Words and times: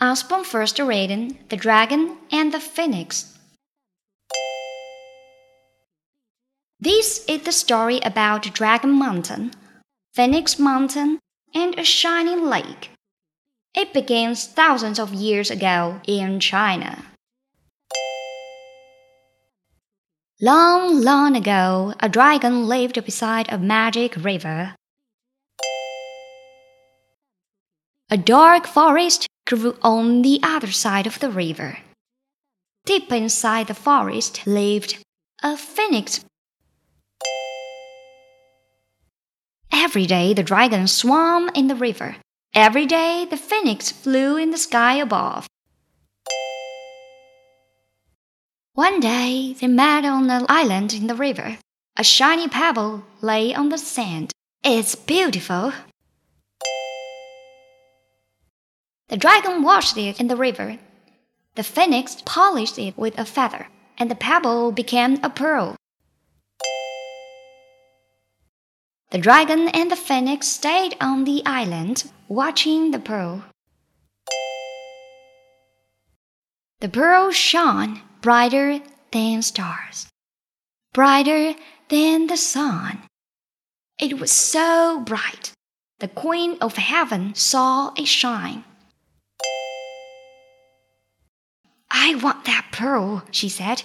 Usborne 0.00 0.44
first 0.44 0.78
reading 0.78 1.40
The 1.48 1.56
Dragon 1.56 2.18
and 2.30 2.54
the 2.54 2.60
Phoenix. 2.60 3.36
This 6.78 7.24
is 7.26 7.42
the 7.42 7.50
story 7.50 7.98
about 8.04 8.54
Dragon 8.54 8.92
Mountain, 8.92 9.54
Phoenix 10.14 10.56
Mountain, 10.56 11.18
and 11.52 11.76
a 11.76 11.82
shining 11.82 12.46
lake. 12.46 12.92
It 13.74 13.92
begins 13.92 14.46
thousands 14.46 15.00
of 15.00 15.12
years 15.12 15.50
ago 15.50 16.00
in 16.06 16.38
China. 16.38 17.04
Long, 20.40 21.02
long 21.02 21.34
ago, 21.34 21.94
a 21.98 22.08
dragon 22.08 22.68
lived 22.68 23.04
beside 23.04 23.50
a 23.50 23.58
magic 23.58 24.14
river. 24.14 24.76
A 28.08 28.16
dark 28.16 28.68
forest 28.68 29.26
grew 29.48 29.76
on 29.82 30.20
the 30.22 30.38
other 30.42 30.70
side 30.70 31.06
of 31.06 31.18
the 31.20 31.30
river. 31.30 31.78
Deep 32.84 33.10
inside 33.10 33.66
the 33.66 33.74
forest 33.74 34.46
lived 34.46 35.02
a 35.42 35.56
phoenix. 35.56 36.24
Every 39.72 40.06
day 40.06 40.34
the 40.34 40.42
dragon 40.42 40.86
swam 40.86 41.50
in 41.54 41.68
the 41.68 41.74
river. 41.74 42.16
Every 42.54 42.84
day 42.86 43.26
the 43.28 43.38
phoenix 43.38 43.90
flew 43.90 44.36
in 44.36 44.50
the 44.50 44.58
sky 44.58 44.94
above. 44.94 45.46
One 48.74 49.00
day 49.00 49.56
they 49.58 49.66
met 49.66 50.04
on 50.04 50.30
an 50.30 50.44
island 50.48 50.92
in 50.92 51.06
the 51.06 51.14
river. 51.14 51.58
A 51.96 52.04
shiny 52.04 52.48
pebble 52.48 53.02
lay 53.22 53.54
on 53.54 53.70
the 53.70 53.78
sand. 53.78 54.30
It's 54.62 54.94
beautiful. 54.94 55.72
The 59.08 59.16
dragon 59.16 59.62
washed 59.62 59.96
it 59.96 60.20
in 60.20 60.28
the 60.28 60.36
river. 60.36 60.78
The 61.54 61.62
phoenix 61.62 62.22
polished 62.26 62.78
it 62.78 62.96
with 62.98 63.18
a 63.18 63.24
feather, 63.24 63.68
and 63.96 64.10
the 64.10 64.14
pebble 64.14 64.70
became 64.70 65.18
a 65.22 65.30
pearl. 65.30 65.76
The 69.10 69.18
dragon 69.18 69.68
and 69.68 69.90
the 69.90 69.96
phoenix 69.96 70.46
stayed 70.46 70.94
on 71.00 71.24
the 71.24 71.42
island, 71.46 72.12
watching 72.28 72.90
the 72.90 72.98
pearl. 72.98 73.44
The 76.80 76.90
pearl 76.90 77.30
shone 77.30 78.02
brighter 78.20 78.80
than 79.10 79.40
stars, 79.40 80.06
brighter 80.92 81.54
than 81.88 82.26
the 82.26 82.36
sun. 82.36 83.00
It 83.98 84.20
was 84.20 84.30
so 84.30 85.00
bright, 85.00 85.52
the 85.98 86.08
Queen 86.08 86.58
of 86.60 86.76
Heaven 86.76 87.34
saw 87.34 87.94
it 87.96 88.06
shine. 88.06 88.64
I 92.10 92.14
want 92.14 92.46
that 92.46 92.68
pearl, 92.72 93.22
she 93.30 93.50
said. 93.50 93.82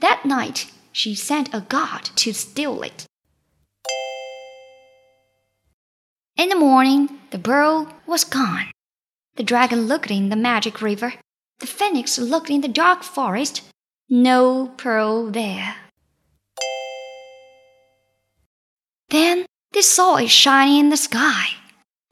That 0.00 0.26
night 0.26 0.70
she 0.92 1.14
sent 1.14 1.54
a 1.54 1.62
guard 1.62 2.10
to 2.16 2.34
steal 2.34 2.82
it. 2.82 3.06
In 6.36 6.50
the 6.50 6.56
morning, 6.56 7.08
the 7.30 7.38
pearl 7.38 7.90
was 8.06 8.24
gone. 8.24 8.66
The 9.36 9.42
dragon 9.42 9.86
looked 9.86 10.10
in 10.10 10.28
the 10.28 10.36
magic 10.36 10.82
river. 10.82 11.14
The 11.60 11.66
phoenix 11.66 12.18
looked 12.18 12.50
in 12.50 12.60
the 12.60 12.68
dark 12.68 13.02
forest. 13.02 13.62
No 14.10 14.74
pearl 14.76 15.30
there. 15.30 15.76
Then 19.08 19.46
they 19.72 19.80
saw 19.80 20.16
it 20.16 20.28
shining 20.28 20.80
in 20.80 20.90
the 20.90 20.98
sky. 20.98 21.46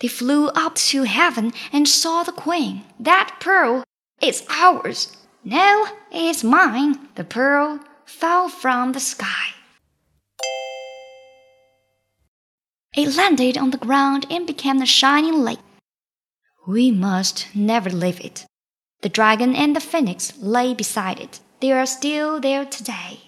They 0.00 0.08
flew 0.08 0.48
up 0.48 0.76
to 0.92 1.02
heaven 1.02 1.52
and 1.74 1.86
saw 1.86 2.22
the 2.22 2.32
queen. 2.32 2.84
That 2.98 3.36
pearl 3.38 3.84
is 4.22 4.42
ours. 4.48 5.12
No, 5.48 5.86
it's 6.10 6.42
mine. 6.42 6.98
The 7.14 7.22
pearl 7.22 7.78
fell 8.04 8.48
from 8.48 8.90
the 8.90 8.98
sky. 8.98 9.54
It 12.96 13.14
landed 13.14 13.56
on 13.56 13.70
the 13.70 13.76
ground 13.76 14.26
and 14.28 14.44
became 14.44 14.82
a 14.82 14.86
shining 14.86 15.44
lake. 15.44 15.60
We 16.66 16.90
must 16.90 17.46
never 17.54 17.90
leave 17.90 18.20
it. 18.20 18.44
The 19.02 19.08
dragon 19.08 19.54
and 19.54 19.76
the 19.76 19.80
phoenix 19.80 20.32
lay 20.40 20.74
beside 20.74 21.20
it. 21.20 21.38
They 21.60 21.70
are 21.70 21.86
still 21.86 22.40
there 22.40 22.64
today. 22.64 23.25